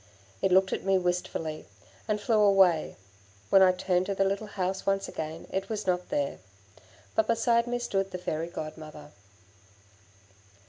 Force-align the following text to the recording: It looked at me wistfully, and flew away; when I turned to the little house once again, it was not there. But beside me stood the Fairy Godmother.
It 0.41 0.51
looked 0.51 0.73
at 0.73 0.83
me 0.83 0.97
wistfully, 0.97 1.67
and 2.07 2.19
flew 2.19 2.41
away; 2.41 2.95
when 3.51 3.61
I 3.61 3.71
turned 3.71 4.07
to 4.07 4.15
the 4.15 4.25
little 4.25 4.47
house 4.47 4.83
once 4.83 5.07
again, 5.07 5.45
it 5.51 5.69
was 5.69 5.85
not 5.85 6.09
there. 6.09 6.39
But 7.13 7.27
beside 7.27 7.67
me 7.67 7.77
stood 7.77 8.09
the 8.09 8.17
Fairy 8.17 8.47
Godmother. 8.47 9.11